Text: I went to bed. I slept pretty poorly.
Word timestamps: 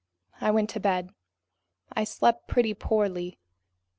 I 0.39 0.49
went 0.49 0.71
to 0.71 0.79
bed. 0.79 1.11
I 1.93 2.05
slept 2.05 2.47
pretty 2.47 2.73
poorly. 2.73 3.37